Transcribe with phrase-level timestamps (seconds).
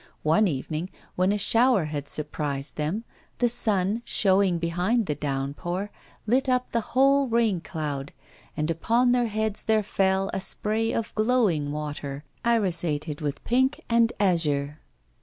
[0.23, 3.03] One evening, when a shower had surprised them,
[3.37, 5.91] the sun, showing behind the downpour,
[6.25, 8.11] lit up the whole rain cloud,
[8.57, 14.11] and upon their heads there fell a spray of glowing water, irisated with pink and
[14.19, 14.79] azure.